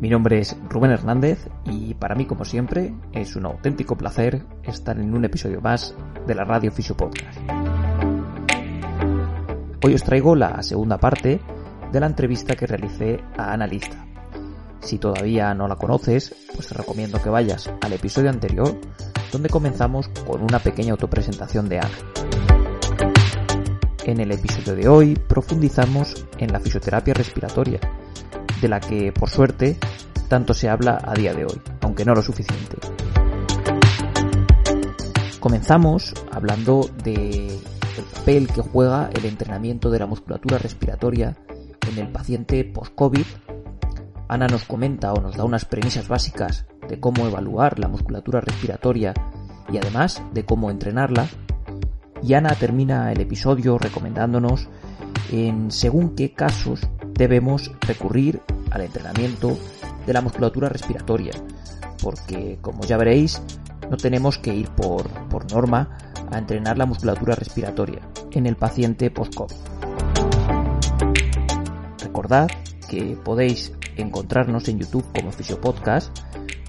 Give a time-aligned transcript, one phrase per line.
[0.00, 4.96] Mi nombre es Rubén Hernández y para mí como siempre es un auténtico placer estar
[4.96, 5.92] en un episodio más
[6.24, 7.36] de la Radio Fisio Podcast.
[9.84, 11.40] Hoy os traigo la segunda parte
[11.90, 14.06] de la entrevista que realicé a Analista.
[14.78, 18.78] Si todavía no la conoces, pues te recomiendo que vayas al episodio anterior
[19.32, 21.98] donde comenzamos con una pequeña autopresentación de Ana.
[24.04, 27.80] En el episodio de hoy profundizamos en la fisioterapia respiratoria,
[28.60, 29.78] de la que, por suerte,
[30.28, 32.76] tanto se habla a día de hoy, aunque no lo suficiente.
[35.40, 41.36] Comenzamos hablando de el papel que juega el entrenamiento de la musculatura respiratoria
[41.90, 43.26] en el paciente post-COVID.
[44.28, 49.14] Ana nos comenta o nos da unas premisas básicas de cómo evaluar la musculatura respiratoria
[49.72, 51.28] y además de cómo entrenarla
[52.22, 54.68] y Ana termina el episodio recomendándonos
[55.30, 56.80] en según qué casos
[57.18, 59.58] debemos recurrir al entrenamiento
[60.06, 61.32] de la musculatura respiratoria,
[62.00, 63.42] porque como ya veréis,
[63.90, 65.98] no tenemos que ir por, por norma
[66.30, 69.56] a entrenar la musculatura respiratoria en el paciente post-COVID.
[72.00, 72.48] Recordad
[72.88, 76.16] que podéis encontrarnos en YouTube como Fisiopodcast,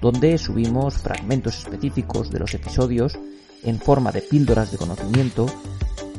[0.02, 3.18] donde subimos fragmentos específicos de los episodios
[3.62, 5.46] en forma de píldoras de conocimiento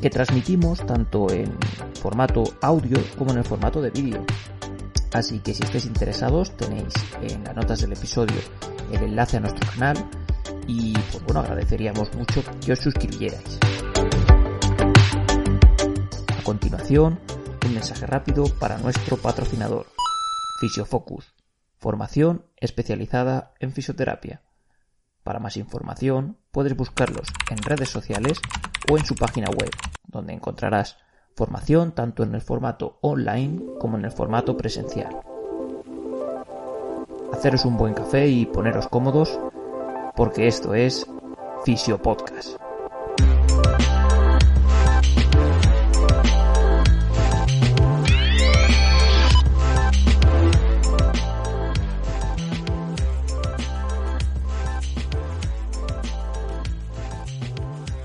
[0.02, 1.55] que transmitimos tanto en
[2.02, 4.25] formato audio como en el formato de vídeo.
[5.13, 8.38] Así que si estáis interesados tenéis en las notas del episodio
[8.91, 9.97] el enlace a nuestro canal
[10.67, 13.59] y pues bueno agradeceríamos mucho que os suscribierais.
[16.37, 17.20] A continuación,
[17.65, 19.86] un mensaje rápido para nuestro patrocinador,
[20.59, 21.33] Fisiofocus,
[21.77, 24.42] formación especializada en fisioterapia.
[25.23, 28.39] Para más información puedes buscarlos en redes sociales
[28.89, 29.72] o en su página web,
[30.08, 30.98] donde encontrarás
[31.36, 35.17] formación tanto en el formato online como en el formato presencial.
[37.32, 39.39] Haceros un buen café y poneros cómodos
[40.16, 41.08] porque esto es
[41.64, 42.02] Fisio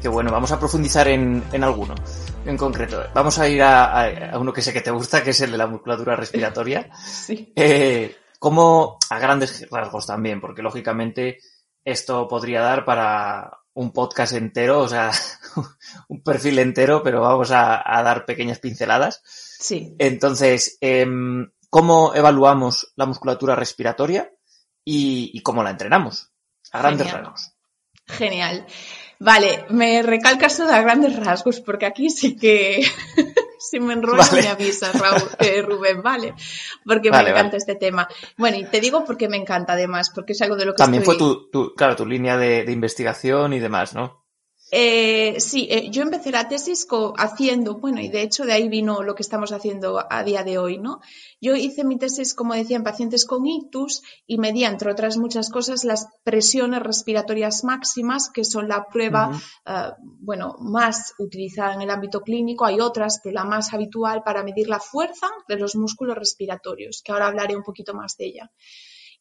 [0.07, 1.93] Que bueno, vamos a profundizar en, en alguno
[2.45, 3.03] en concreto.
[3.13, 5.59] Vamos a ir a, a, uno que sé que te gusta, que es el de
[5.59, 6.89] la musculatura respiratoria.
[7.05, 7.53] Sí.
[7.57, 11.39] Eh, como a grandes rasgos también, porque lógicamente
[11.85, 15.11] esto podría dar para un podcast entero, o sea,
[16.09, 19.23] un perfil entero, pero vamos a, a dar pequeñas pinceladas.
[19.25, 19.97] Sí.
[19.99, 21.05] Entonces, eh,
[21.69, 24.31] ¿cómo evaluamos la musculatura respiratoria
[24.85, 26.31] y, y cómo la entrenamos?
[26.71, 27.25] A grandes Genial.
[27.25, 27.53] rasgos.
[28.07, 28.67] Genial.
[29.19, 32.83] Vale, me recalcas a grandes rasgos, porque aquí sí que
[33.59, 34.43] si me enrollo Vale.
[34.43, 36.35] me avisas, Raúl, eh, Rubén, vale,
[36.85, 37.59] porque Vale, me encanta vale.
[37.59, 38.09] este tema.
[38.37, 41.05] Bueno, y te digo porque me encanta además, porque es algo de lo que También
[41.05, 44.26] fue tu, tu, claro, tu línea de, de investigación y demás, ¿no?
[44.73, 46.89] Eh, sí, eh, yo empecé la tesis
[47.19, 50.59] haciendo, bueno, y de hecho de ahí vino lo que estamos haciendo a día de
[50.59, 51.01] hoy, ¿no?
[51.41, 55.51] Yo hice mi tesis, como decía, en pacientes con ictus y medía, entre otras muchas
[55.51, 61.91] cosas, las presiones respiratorias máximas, que son la prueba, eh, bueno, más utilizada en el
[61.91, 62.65] ámbito clínico.
[62.65, 67.13] Hay otras, pero la más habitual para medir la fuerza de los músculos respiratorios, que
[67.13, 68.51] ahora hablaré un poquito más de ella.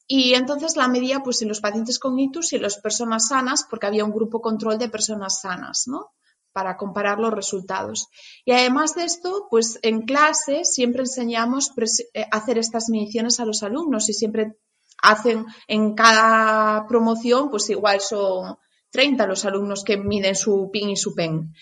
[0.07, 3.65] Y entonces la medía pues en los pacientes con ictus y en las personas sanas,
[3.69, 6.11] porque había un grupo control de personas sanas, ¿no?
[6.51, 8.07] Para comparar los resultados.
[8.45, 11.71] Y además de esto, pues en clase siempre enseñamos
[12.13, 14.57] eh, hacer estas mediciones a los alumnos y siempre
[15.01, 18.57] hacen en cada promoción, pues igual son
[18.91, 21.53] 30 los alumnos que miden su PIN y su PEN.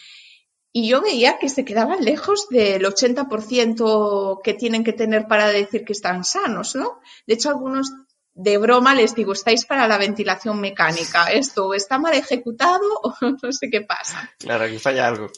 [0.76, 5.86] Y yo veía que se quedaban lejos del 80% que tienen que tener para decir
[5.86, 7.00] que están sanos, ¿no?
[7.28, 7.92] De hecho, algunos
[8.36, 11.26] de broma les digo, estáis para la ventilación mecánica.
[11.32, 14.32] Esto está mal ejecutado o no sé qué pasa.
[14.40, 15.30] Claro, aquí falla algo.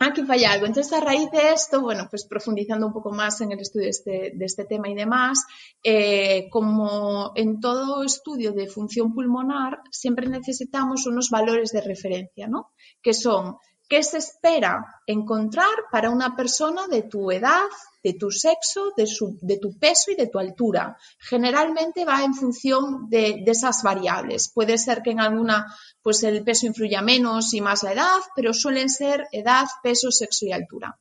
[0.00, 0.66] Aquí falla algo.
[0.66, 3.90] Entonces, a raíz de esto, bueno, pues profundizando un poco más en el estudio de
[3.90, 5.44] este, de este tema y demás,
[5.82, 12.70] eh, como en todo estudio de función pulmonar, siempre necesitamos unos valores de referencia, ¿no?
[13.02, 13.56] Que son
[13.88, 17.64] ¿Qué se espera encontrar para una persona de tu edad,
[18.04, 20.98] de tu sexo, de, tu peso y de tu altura?
[21.18, 24.50] Generalmente va en función de, esas variables.
[24.52, 28.52] Puede ser que en alguna, pues el peso influya menos y más la edad, pero
[28.52, 30.98] suelen ser edad, peso, sexo y altura.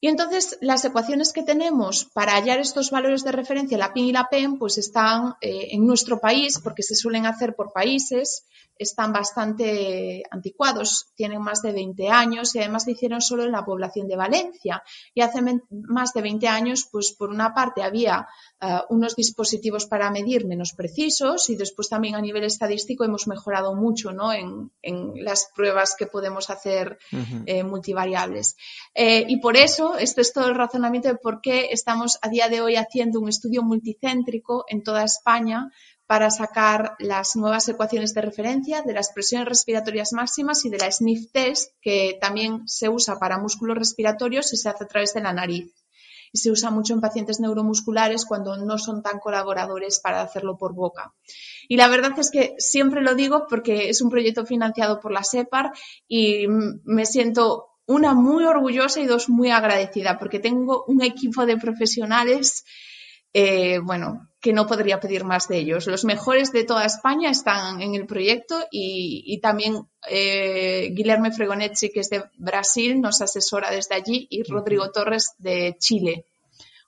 [0.00, 4.12] Y entonces las ecuaciones que tenemos para hallar estos valores de referencia, la PIN y
[4.12, 8.44] la PEN, pues están eh, en nuestro país, porque se suelen hacer por países,
[8.78, 13.64] están bastante anticuados, tienen más de 20 años y además se hicieron solo en la
[13.64, 14.82] población de Valencia.
[15.14, 15.40] Y hace
[15.70, 18.26] más de 20 años, pues por una parte había
[18.60, 23.74] eh, unos dispositivos para medir menos precisos y después también a nivel estadístico hemos mejorado
[23.74, 24.32] mucho ¿no?
[24.32, 24.70] en,
[25.16, 26.98] las pruebas que podemos hacer
[27.46, 28.56] eh, multivariables.
[28.94, 32.48] Eh, y por eso, este es todo el razonamiento de por qué estamos a día
[32.48, 35.70] de hoy haciendo un estudio multicéntrico en toda España
[36.06, 40.90] para sacar las nuevas ecuaciones de referencia de las presiones respiratorias máximas y de la
[40.90, 45.22] sniff test, que también se usa para músculos respiratorios y se hace a través de
[45.22, 45.72] la nariz.
[46.32, 50.74] Y se usa mucho en pacientes neuromusculares cuando no son tan colaboradores para hacerlo por
[50.74, 51.14] boca.
[51.68, 55.24] Y la verdad es que siempre lo digo porque es un proyecto financiado por la
[55.24, 55.72] SEPAR
[56.06, 61.56] y me siento una muy orgullosa y dos muy agradecida porque tengo un equipo de
[61.56, 62.64] profesionales
[63.38, 65.88] eh, bueno, que no podría pedir más de ellos.
[65.88, 71.98] Los mejores de toda España están en el proyecto y, también eh, Guillermo Fregonetti, que
[71.98, 76.26] es de Brasil, nos asesora desde allí y Rodrigo Torres de Chile.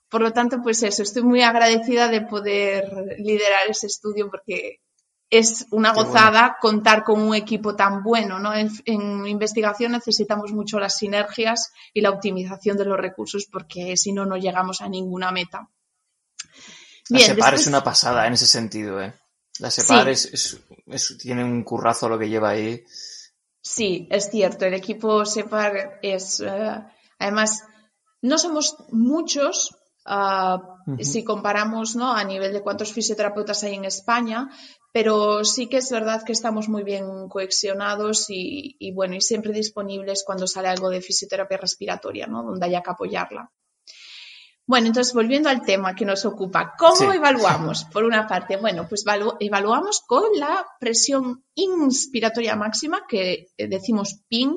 [0.07, 4.79] Por lo tanto, pues eso, estoy muy agradecida de poder liderar ese estudio porque
[5.29, 8.53] es una gozada contar con un equipo tan bueno, ¿no?
[8.53, 14.13] En, en, investigación necesitamos mucho las sinergias y la optimización de los recursos porque si
[14.13, 15.67] no, no llegamos a ninguna meta.
[17.09, 19.13] La SEPAR es una pasada en ese sentido, ¿eh?
[19.59, 20.57] La SEPAR es,
[21.19, 22.83] tiene un currazo lo que lleva ahí.
[23.61, 24.65] Sí, es cierto.
[24.65, 26.83] El equipo SEPAR es, eh,
[27.17, 27.63] además,
[28.21, 29.75] no somos muchos,
[30.05, 30.61] ah,
[31.01, 32.13] si comparamos ¿no?
[32.13, 34.49] a nivel de cuántos fisioterapeutas hay en España,
[34.93, 39.51] pero sí que es verdad que estamos muy bien coexionados y, y, bueno, y siempre
[39.53, 42.43] disponibles cuando sale algo de fisioterapia respiratoria, ¿no?
[42.43, 43.51] Donde haya que apoyarla.
[44.69, 47.85] Bueno, entonces volviendo al tema que nos ocupa, ¿cómo evaluamos?
[47.85, 49.03] Por una parte, bueno, pues
[49.39, 54.55] evaluamos con la presión inspiratoria máxima, que decimos PIN,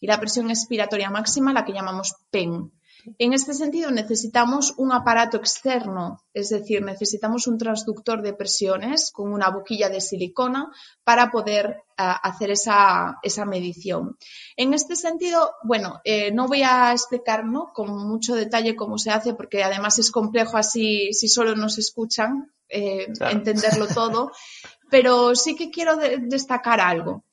[0.00, 2.72] y la presión expiratoria máxima, la que llamamos PEN.
[3.18, 9.32] En este sentido, necesitamos un aparato externo, es decir, necesitamos un transductor de presiones con
[9.32, 10.72] una boquilla de silicona
[11.04, 14.16] para poder eh, hacer esa, medición.
[14.56, 19.34] En este sentido, bueno, eh, no voy a explicar con mucho detalle cómo se hace,
[19.34, 24.32] porque además es complejo así, si solo nos escuchan, eh, entenderlo todo,
[24.90, 27.24] pero sí que quiero destacar algo.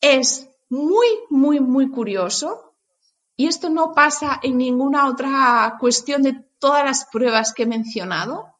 [0.00, 2.73] Es muy, muy, muy curioso
[3.36, 8.54] y esto no pasa en ninguna otra cuestión de todas las pruebas que he mencionado,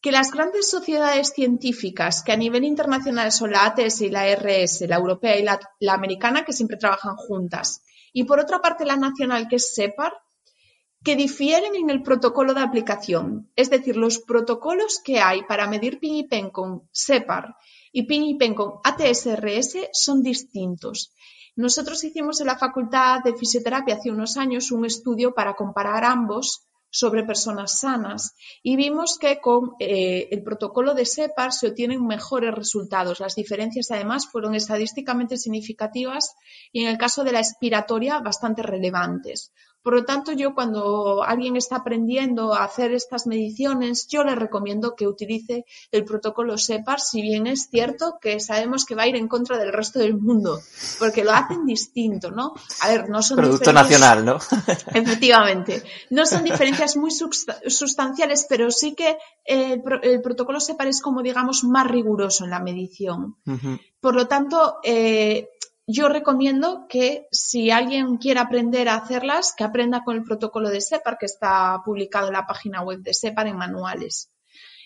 [0.00, 4.88] que las grandes sociedades científicas que a nivel internacional son la ATS y la RS,
[4.88, 7.82] la europea y la, americana, que siempre trabajan juntas,
[8.12, 10.12] y por otra parte la nacional, que es SEPAR,
[11.04, 13.50] que difieren en el protocolo de aplicación.
[13.54, 17.54] Es decir, los protocolos que hay para medir PIN y PEN con SEPAR
[17.92, 21.12] y PIN y PEN con ATS-RS son distintos.
[21.58, 26.68] Nosotros hicimos en la Facultad de Fisioterapia hace unos años un estudio para comparar ambos
[26.88, 32.54] sobre personas sanas y vimos que con eh, el protocolo de SEPAR se obtienen mejores
[32.54, 33.18] resultados.
[33.18, 36.36] Las diferencias además fueron estadísticamente significativas
[36.70, 39.52] y en el caso de la expiratoria bastante relevantes.
[39.82, 44.94] Por lo tanto, yo cuando alguien está aprendiendo a hacer estas mediciones, yo le recomiendo
[44.96, 49.16] que utilice el protocolo SEPAR, si bien es cierto que sabemos que va a ir
[49.16, 50.60] en contra del resto del mundo,
[50.98, 52.54] porque lo hacen distinto, ¿no?
[52.82, 54.36] A ver, no son Producto nacional, ¿no?
[54.94, 55.82] Efectivamente.
[56.10, 59.82] No son diferencias muy sustanciales, pero sí que el,
[60.22, 63.36] protocolo SEPAR es como, digamos, más riguroso en la medición.
[64.00, 65.48] Por lo tanto, eh,
[65.90, 70.82] yo recomiendo que si alguien quiere aprender a hacerlas, que aprenda con el protocolo de
[70.82, 74.30] SEPAR que está publicado en la página web de SEPAR en manuales.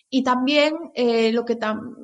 [0.08, 1.58] Y también eh, lo que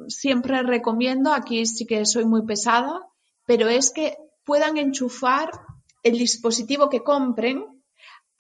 [0.09, 3.07] siempre recomiendo, aquí sí que soy muy pesada,
[3.47, 5.53] pero es que puedan enchufar
[6.03, 7.65] el dispositivo que compren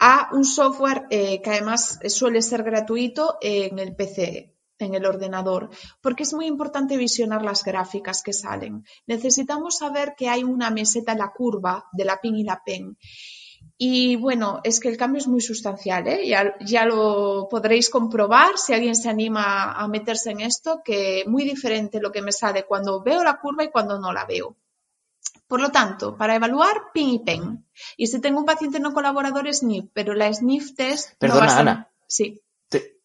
[0.01, 5.71] a un software eh, que además suele ser gratuito en el PC en el ordenador,
[6.01, 8.85] porque es muy importante visionar las gráficas que salen.
[9.07, 12.97] Necesitamos saber que hay una meseta en la curva de la PIN y la PEN.
[13.77, 16.27] Y bueno, es que el cambio es muy sustancial, ¿eh?
[16.27, 21.45] ya, ya, lo podréis comprobar si alguien se anima a meterse en esto, que muy
[21.45, 24.57] diferente lo que me sale cuando veo la curva y cuando no la veo.
[25.47, 27.67] Por lo tanto, para evaluar, PIN y PEN.
[27.97, 31.15] Y si tengo un paciente no colaborador, SNF, pero la SNF test.
[31.19, 31.91] Perdona, Ana.
[32.07, 32.43] Sí.
[32.69, 33.01] ¿Te,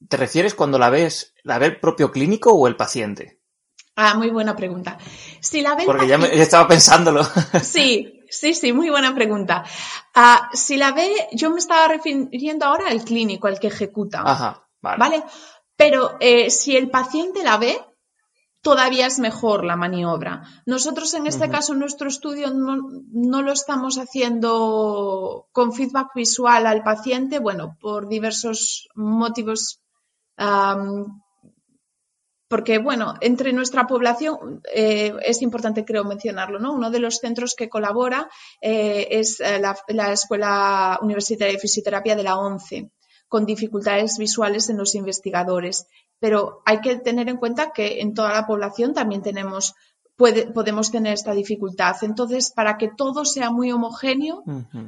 [0.00, 3.40] refieres cuando la ves, la ve el propio clínico o el paciente?
[3.94, 4.98] Ah, muy buena pregunta.
[5.40, 7.26] Si la ve Porque ya, estaba pensándolo.
[7.62, 9.64] Sí, sí, sí, muy buena pregunta.
[10.14, 14.22] Ah, si la ve, yo me estaba refiriendo ahora al clínico, al que ejecuta.
[14.24, 14.98] Ajá, vale.
[14.98, 15.24] ¿Vale?
[15.76, 17.78] Pero eh, si el paciente la ve,
[18.66, 20.42] todavía es mejor la maniobra.
[20.66, 26.82] Nosotros en este caso, en nuestro estudio, no, lo estamos haciendo con feedback visual al
[26.82, 29.82] paciente, bueno, por diversos motivos.
[32.48, 36.72] Porque, bueno, entre nuestra población eh, es importante, creo, mencionarlo, ¿no?
[36.72, 38.28] Uno de los centros que colabora
[38.60, 42.90] eh, es eh, la, la, Escuela Universitaria de Fisioterapia de la ONCE
[43.28, 45.86] con dificultades visuales en los investigadores.
[46.20, 49.74] Pero hay que tener en cuenta que en toda la población también tenemos
[50.16, 51.96] podemos tener esta dificultad.
[52.02, 54.42] Entonces, para que todo sea muy homogéneo,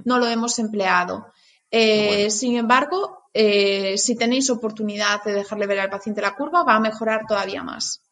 [0.04, 1.26] no lo hemos empleado.
[1.70, 6.74] Eh, sin embargo, eh, si tenéis oportunidad de dejarle ver al paciente la curva, va
[6.74, 8.02] a mejorar todavía más.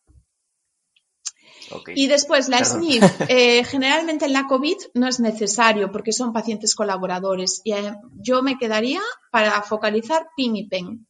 [1.96, 6.76] Y después, la SNF, eh, generalmente en la COVID no es necesario porque son pacientes
[6.76, 7.60] colaboradores.
[7.64, 9.00] Y eh, yo me quedaría
[9.32, 11.08] para focalizar PIN y PEN.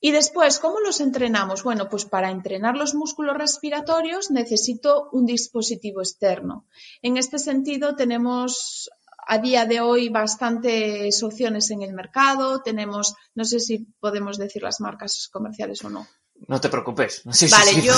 [0.00, 1.62] Y después, ¿cómo los entrenamos?
[1.62, 6.66] Bueno, pues para entrenar los músculos respiratorios necesito un dispositivo externo.
[7.02, 8.88] En este sentido, tenemos
[9.26, 12.62] a día de hoy bastantes opciones en el mercado.
[12.62, 16.06] Tenemos, no sé si podemos decir las marcas comerciales o no.
[16.48, 17.22] No te preocupes.
[17.50, 17.94] vale, yo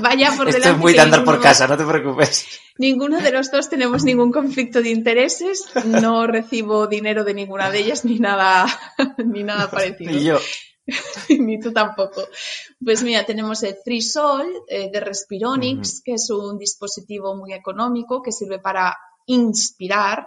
[0.00, 0.58] vaya por delante.
[0.58, 2.46] Esto es muy de andar por casa, no te preocupes.
[2.78, 5.64] Ninguno de los dos tenemos ningún conflicto de intereses.
[5.84, 8.66] No recibo dinero de ninguna de ellas ni nada,
[9.24, 10.12] ni nada parecido.
[10.12, 10.38] Ni yo.
[11.38, 12.22] ni tú tampoco.
[12.82, 18.32] Pues mira, tenemos el Trisol eh, de Respironics, que es un dispositivo muy económico que
[18.32, 18.96] sirve para
[19.26, 20.26] inspirar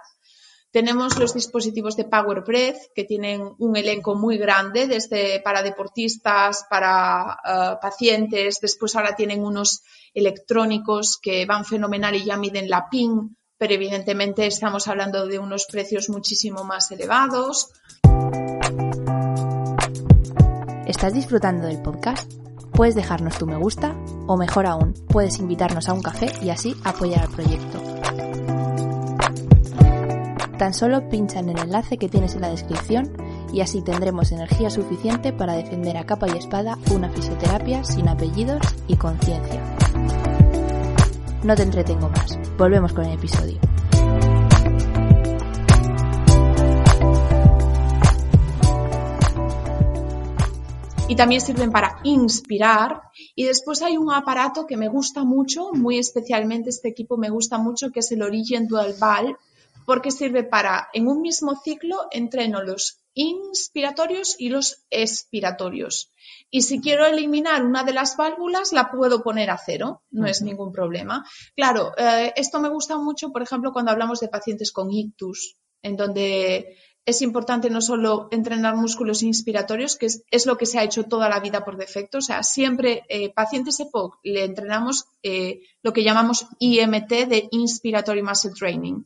[0.74, 6.66] tenemos los dispositivos de Power Breath que tienen un elenco muy grande, desde para deportistas,
[6.68, 8.60] para eh, pacientes.
[8.60, 9.84] Después ahora tienen unos
[10.16, 15.68] electrónicos que van fenomenal y ya miden la PIN, pero evidentemente estamos hablando de unos
[15.68, 17.70] precios muchísimo más elevados.
[20.88, 22.34] ¿Estás disfrutando del podcast?
[22.72, 26.76] Puedes dejarnos tu me gusta o mejor aún, puedes invitarnos a un café y así
[26.84, 27.73] apoyar al proyecto.
[30.64, 33.12] Tan solo pincha en el enlace que tienes en la descripción
[33.52, 38.62] y así tendremos energía suficiente para defender a capa y espada una fisioterapia sin apellidos
[38.88, 39.62] y conciencia.
[41.44, 43.60] No te entretengo más, volvemos con el episodio.
[51.10, 53.02] y también sirven para inspirar.
[53.36, 57.58] Y después hay un aparato que me gusta mucho, muy especialmente este equipo me gusta
[57.58, 59.36] mucho, que es el Origin Dual Valve,
[59.86, 66.12] porque sirve para, en un mismo ciclo, entreno los inspiratorios y los expiratorios.
[66.50, 70.42] Y si quiero eliminar una de las válvulas, la puedo poner a cero, no es
[70.42, 71.26] ningún problema.
[71.56, 75.96] Claro, eh, esto me gusta mucho, por ejemplo, cuando hablamos de pacientes con ictus, en
[75.98, 81.04] donde es importante no solo entrenar músculos inspiratorios, que es, lo que se ha hecho
[81.04, 85.92] toda la vida por defecto, o sea, siempre eh, pacientes EPOC le entrenamos eh, lo
[85.92, 89.04] que llamamos IMT de Inspiratory Muscle Training.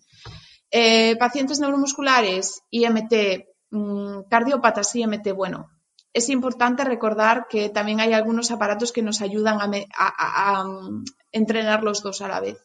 [0.71, 5.69] Eh, pacientes neuromusculares, IMT, mmm, cardiópatas, IMT, bueno,
[6.13, 12.01] es importante recordar que también hay algunos aparatos que nos ayudan a, mm, entrenar los
[12.01, 12.57] dos a la vez.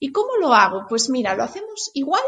[0.00, 0.86] ¿Y cómo lo hago?
[0.88, 2.24] Pues mira, lo hacemos igual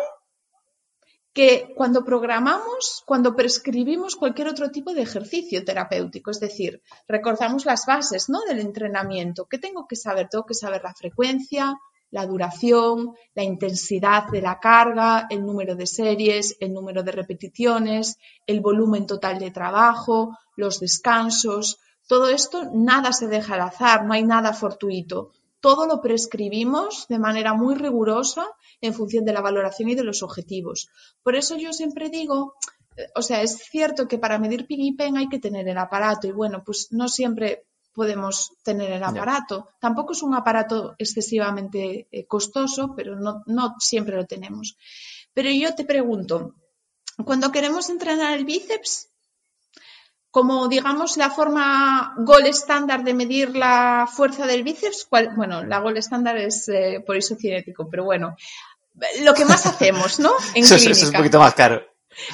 [1.32, 7.84] que cuando programamos, cuando prescribimos cualquier otro tipo de ejercicio terapéutico, es decir, recordamos las
[7.86, 8.42] bases ¿no?
[8.42, 9.46] del entrenamiento.
[9.46, 10.28] ¿Qué tengo que saber?
[10.28, 11.76] Tengo que saber la frecuencia,
[12.14, 18.18] la duración, la intensidad de la carga, el número de series, el número de repeticiones,
[18.46, 21.80] el volumen total de trabajo, los descansos.
[22.06, 25.32] Todo esto nada se deja al azar, no hay nada fortuito.
[25.58, 28.46] Todo lo prescribimos de manera muy rigurosa
[28.80, 30.90] en función de la valoración y de los objetivos.
[31.24, 32.54] Por eso yo siempre digo,
[32.96, 35.78] eh, o sea, es cierto que para medir PIN y PEN hay que tener el
[35.78, 39.70] aparato y bueno, pues no siempre podemos tener el aparato.
[39.80, 44.76] Tampoco es un aparato excesivamente eh, costoso, pero no, siempre lo tenemos.
[45.32, 46.54] Pero yo te pregunto,
[47.24, 49.08] cuando queremos entrenar el bíceps,
[50.30, 55.96] como digamos la forma gol estándar de medir la fuerza del bíceps, bueno, la gol
[55.96, 58.36] estándar es eh, por isocinético, pero bueno,
[59.22, 60.32] lo que más hacemos, ¿no?
[60.54, 61.82] En eso, es un poquito más caro.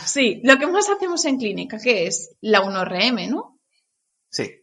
[0.04, 3.58] Sí, lo que más hacemos en clínica, que es la 1RM, ¿no?
[4.30, 4.59] Sí.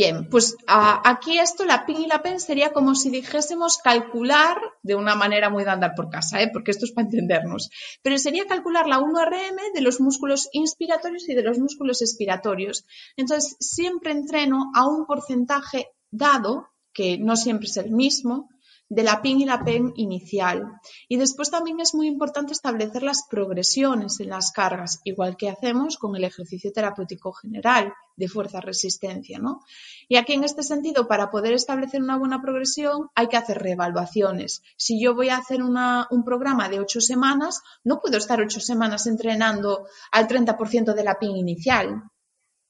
[0.00, 4.94] Bien, pues aquí esto, la PIN y la PEN sería como si dijésemos calcular de
[4.94, 6.48] una manera muy de andar por casa, ¿eh?
[6.50, 7.68] porque esto es para entendernos,
[8.00, 12.86] pero sería calcular la 1RM de los músculos inspiratorios y de los músculos expiratorios.
[13.14, 18.48] Entonces, siempre entreno a un porcentaje dado, que no siempre es el mismo,
[18.90, 20.80] de la PIN y la PEN inicial.
[21.08, 25.96] Y después también es muy importante establecer las progresiones en las cargas, igual que hacemos
[25.96, 29.38] con el ejercicio terapéutico general de fuerza-resistencia.
[29.38, 29.62] ¿no?
[30.08, 34.62] Y aquí en este sentido, para poder establecer una buena progresión, hay que hacer reevaluaciones.
[34.76, 39.06] Si yo voy a hacer un programa de ocho semanas, no puedo estar ocho semanas
[39.06, 42.10] entrenando al 30% de la PIN inicial.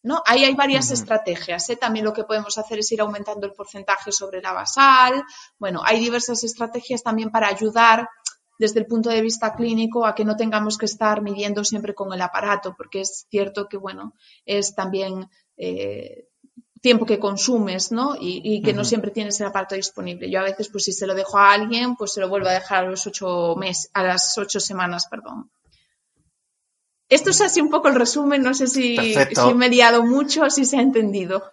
[0.02, 0.23] ¿No?
[0.26, 1.69] Ahí hay varias estrategias.
[1.71, 1.76] ¿eh?
[1.76, 5.23] También lo que podemos hacer es ir aumentando el porcentaje sobre la basal.
[5.59, 8.09] Bueno, hay diversas estrategias también para ayudar
[8.59, 12.12] desde el punto de vista clínico a que no tengamos que estar midiendo siempre con
[12.12, 14.14] el aparato, porque es cierto que, bueno,
[14.45, 16.28] es también eh,
[16.80, 18.16] tiempo que consumes, ¿no?
[18.19, 20.30] Y, que no siempre tienes el aparato disponible.
[20.30, 22.52] Yo a veces, pues si se lo dejo a alguien, pues se lo vuelvo a
[22.52, 25.50] dejar a los ocho meses, a las ocho semanas, perdón.
[27.10, 30.64] Esto es así un poco el resumen, no sé si, he liado mucho o si
[30.64, 31.52] se ha entendido.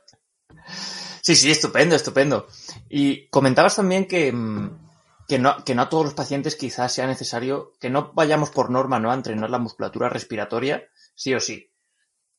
[1.22, 2.48] Sí, sí, estupendo, estupendo.
[2.88, 7.08] Y comentabas también que, mm, que, no, que no a todos los pacientes quizás sea
[7.08, 9.12] necesario que no vayamos por norma ¿no?
[9.12, 11.70] a entrenar la musculatura respiratoria, sí o sí.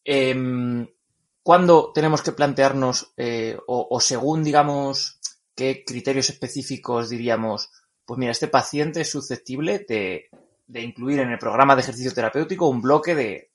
[0.04, 0.86] Eh,
[1.42, 5.18] ¿Cuándo tenemos que plantearnos, eh, o, o según, digamos,
[5.56, 7.70] qué criterios específicos diríamos,
[8.04, 10.30] pues mira, este paciente es susceptible de,
[10.68, 13.50] de incluir en el programa de ejercicio terapéutico un bloque de,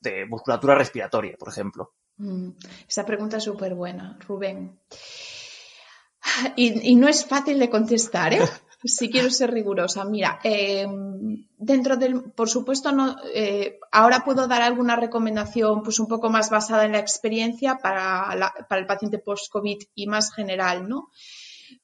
[0.00, 1.94] de musculatura respiratoria, por ejemplo?
[2.18, 2.50] Mm,
[2.88, 4.78] esa pregunta es súper buena, Rubén.
[6.56, 8.40] Y, no es fácil de contestar, ¿eh?
[8.84, 10.04] si quiero ser rigurosa.
[10.04, 16.08] Mira, em, dentro del, por supuesto, no, eh, ahora puedo dar alguna recomendación pues un
[16.08, 18.28] poco más basada en la experiencia para,
[18.68, 21.10] para el paciente post-COVID y más general, ¿no?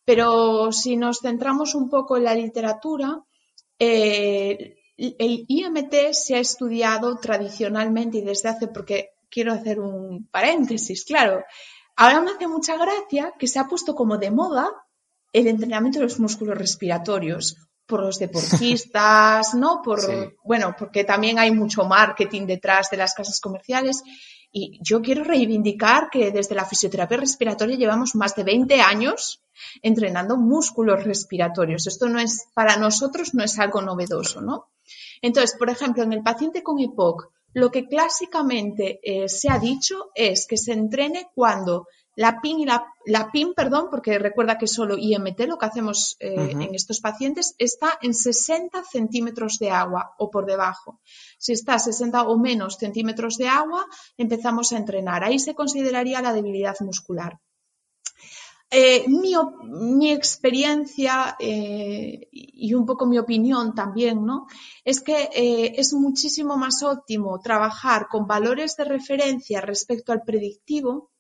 [0.05, 3.23] Pero si nos centramos un poco en la literatura,
[3.85, 11.05] eh, el IMT se ha estudiado tradicionalmente y desde hace, porque quiero hacer un paréntesis,
[11.05, 11.43] claro,
[11.97, 14.71] ahora me hace mucha gracia que se ha puesto como de moda
[15.33, 19.81] el entrenamiento de los músculos respiratorios por los deportistas, ¿no?
[19.83, 20.01] Por,
[20.45, 24.03] bueno, porque también hay mucho marketing detrás de las casas comerciales.
[24.53, 29.43] Y yo quiero reivindicar que desde la fisioterapia respiratoria llevamos más de 20 años
[29.81, 31.87] entrenando músculos respiratorios.
[31.87, 34.69] Esto no es, para nosotros no es algo novedoso, ¿no?
[35.23, 40.11] Entonces, por ejemplo, en el paciente con EPOC, lo que clásicamente eh, se ha dicho
[40.15, 44.97] es que se entrene cuando la PIN y la, PIN, perdón, porque recuerda que solo
[44.99, 50.31] IMT lo que hacemos eh, en estos pacientes está en 60 centímetros de agua o
[50.31, 51.01] por debajo.
[51.39, 55.25] Si está a 60 o menos centímetros de agua, empezamos a entrenar.
[55.25, 57.39] Ahí se consideraría la debilidad muscular.
[58.75, 64.47] Eh, mi, experiencia eh, y un poco mi opinión también, ¿no?
[64.83, 71.12] Es que eh, es muchísimo más óptimo trabajar con valores de referencia respecto al predictivo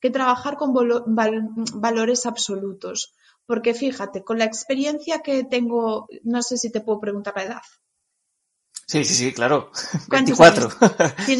[0.00, 3.14] que trabajar con valores absolutos.
[3.46, 7.62] Porque fíjate, con la experiencia que tengo, no sé si te puedo preguntar la edad.
[8.88, 9.72] Sí, sí, sí, claro.
[10.08, 10.70] 24.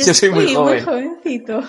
[0.04, 0.84] Yo soy muy joven.
[0.84, 1.62] Muy jovencito.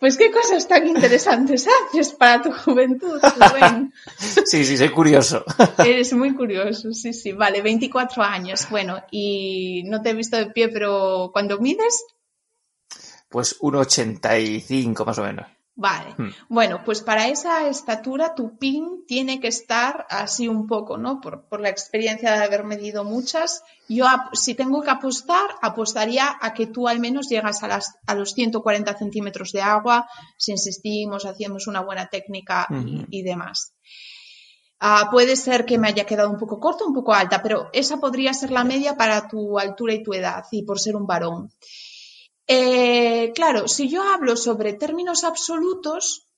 [0.00, 3.18] pues qué cosas tan interesantes haces para tu juventud,
[4.18, 5.44] sí, sí, soy curioso.
[5.78, 7.32] Eres muy curioso, sí, sí.
[7.32, 8.68] Vale, 24 años.
[8.68, 12.04] Bueno, y no te he visto de pie, pero cuando mides.
[13.34, 15.46] Pues 1,85 más o menos.
[15.74, 16.14] Vale.
[16.16, 16.30] Hmm.
[16.48, 21.20] Bueno, pues para esa estatura tu pin tiene que estar así un poco, ¿no?
[21.20, 23.64] Por, la experiencia de haber medido muchas.
[23.88, 28.14] Yo, si tengo que apostar, apostaría a que tú al menos llegas a, las, a
[28.14, 32.68] los 140 centímetros de agua, si insistimos, hacemos una buena técnica
[33.10, 33.74] y, demás.
[34.78, 37.96] Ah, puede ser que me haya quedado un poco corto, un poco alta, pero esa
[37.96, 41.50] podría ser la media para tu altura y tu edad y por ser un varón.
[42.46, 46.28] Eh, claro, si yo hablo sobre términos absolutos,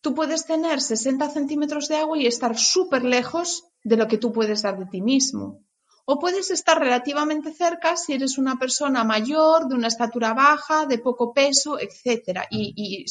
[0.00, 4.32] tú puedes tener 60 centímetros de agua y estar súper lejos de lo que tú
[4.32, 5.64] puedes dar de ti mismo.
[6.04, 10.98] O puedes estar relativamente cerca si eres una persona mayor, de una estatura baja, de
[10.98, 12.40] poco peso, etc.
[12.50, 13.04] Y,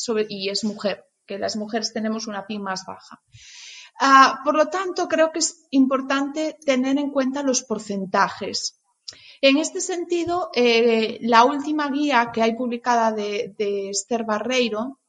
[0.50, 3.22] es mujer, que las mujeres tenemos una PIN más baja.
[4.00, 8.81] Ah, por lo tanto, creo que es importante tener en cuenta los porcentajes.
[9.42, 13.56] En este sentido, eh, la última guía que hay publicada de,
[13.90, 15.00] Esther Barreiro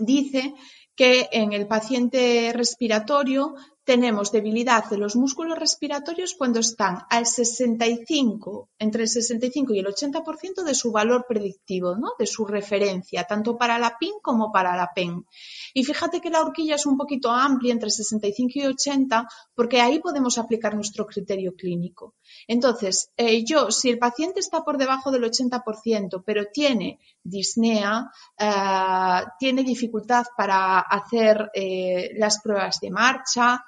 [0.00, 0.54] dice
[0.96, 3.54] que en el paciente respiratorio
[3.90, 9.86] tenemos debilidad de los músculos respiratorios cuando están al 65, entre el 65 y el
[9.86, 12.12] 80% de su valor predictivo, ¿no?
[12.16, 15.26] de su referencia, tanto para la PIN como para la PEN.
[15.74, 19.26] Y fíjate que la horquilla es un poquito amplia, entre 65 y 80,
[19.56, 22.14] porque ahí podemos aplicar nuestro criterio clínico.
[22.46, 29.24] Entonces, eh, yo, si el paciente está por debajo del 80%, pero tiene disnea, eh,
[29.36, 33.64] tiene dificultad para hacer eh, las pruebas de marcha,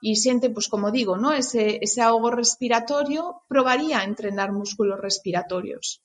[0.00, 1.32] y siente, pues como digo, ¿no?
[1.32, 6.02] ese, ese ahogo respiratorio, probaría entrenar músculos respiratorios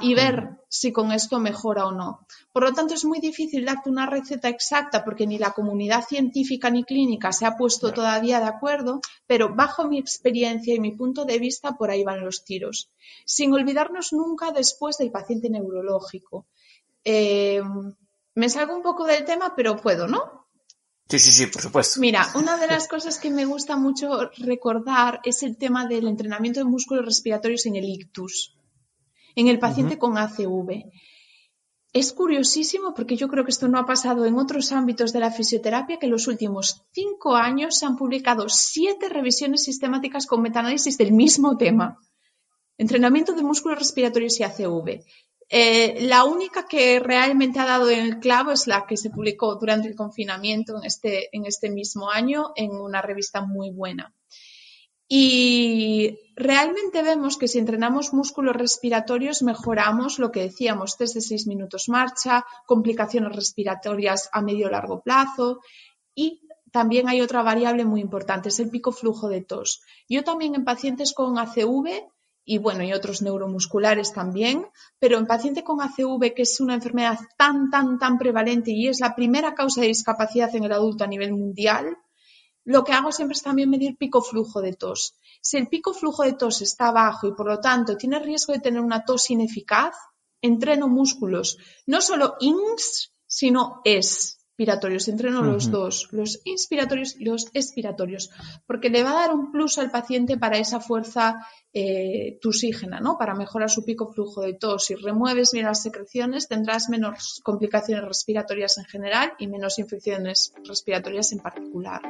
[0.00, 2.26] y ver si con esto mejora o no.
[2.52, 6.68] Por lo tanto, es muy difícil darte una receta exacta porque ni la comunidad científica
[6.70, 11.24] ni clínica se ha puesto todavía de acuerdo, pero bajo mi experiencia y mi punto
[11.24, 12.90] de vista, por ahí van los tiros.
[13.24, 16.46] Sin olvidarnos nunca después del paciente neurológico.
[17.04, 17.62] Eh,
[18.34, 20.43] me salgo un poco del tema, pero puedo, ¿no?
[21.08, 22.00] Sí, sí, sí, por supuesto.
[22.00, 26.60] Mira, una de las cosas que me gusta mucho recordar es el tema del entrenamiento
[26.60, 28.56] de músculos respiratorios en el ictus,
[29.36, 30.90] en el paciente con ACV.
[31.92, 35.30] Es curiosísimo porque yo creo que esto no ha pasado en otros ámbitos de la
[35.30, 40.98] fisioterapia, que en los últimos cinco años se han publicado siete revisiones sistemáticas con metaanálisis
[40.98, 41.98] del mismo tema.
[42.78, 45.04] Entrenamiento de músculos respiratorios y ACV.
[45.56, 49.86] Eh, la única que realmente ha dado el clavo es la que se publicó durante
[49.86, 54.12] el confinamiento en este, en este mismo año en una revista muy buena.
[55.06, 61.88] Y realmente vemos que si entrenamos músculos respiratorios mejoramos lo que decíamos, desde seis minutos
[61.88, 65.60] marcha, complicaciones respiratorias a medio largo plazo
[66.16, 66.40] y
[66.72, 69.82] también hay otra variable muy importante, es el pico flujo de tos.
[70.08, 72.10] Yo también en pacientes con ACV
[72.44, 74.66] y bueno, y otros neuromusculares también,
[74.98, 79.00] pero en paciente con ACV, que es una enfermedad tan, tan, tan prevalente y es
[79.00, 81.96] la primera causa de discapacidad en el adulto a nivel mundial,
[82.64, 85.14] lo que hago siempre es también medir pico flujo de tos.
[85.40, 88.60] Si el pico flujo de tos está bajo y por lo tanto tiene riesgo de
[88.60, 89.94] tener una tos ineficaz,
[90.40, 97.50] entreno músculos, no solo INS, sino ES, inspiratorios, entreno los dos, los inspiratorios y los
[97.54, 98.30] expiratorios,
[98.68, 103.18] porque le va a dar un plus al paciente para esa fuerza eh, tusígena, ¿no?
[103.18, 104.86] Para mejorar su pico flujo de tos.
[104.86, 111.32] Si remueves bien las secreciones, tendrás menos complicaciones respiratorias en general y menos infecciones respiratorias
[111.32, 112.00] en particular.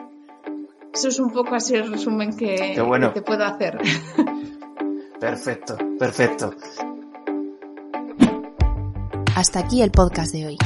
[0.93, 3.79] Eso es un poco así el resumen que, que te puedo hacer.
[5.19, 6.51] Perfecto, perfecto.
[9.35, 10.59] Hasta aquí el podcast de hoy.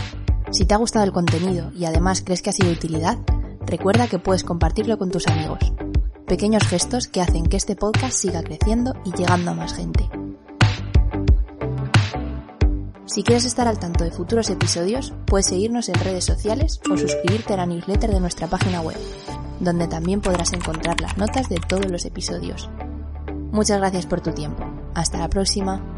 [0.51, 3.19] Si te ha gustado el contenido y además crees que ha sido de utilidad,
[3.67, 5.73] recuerda que puedes compartirlo con tus amigos.
[6.27, 10.09] Pequeños gestos que hacen que este podcast siga creciendo y llegando a más gente.
[13.07, 17.55] Si quieres estar al tanto de futuros episodios, puedes seguirnos en redes sociales o suscribirte
[17.55, 18.99] a la newsletter de nuestra página web,
[19.61, 22.71] donde también podrás encontrar las notas de todos los episodios.
[23.51, 24.65] Muchas gracias por tu tiempo.
[24.95, 25.98] Hasta la próxima.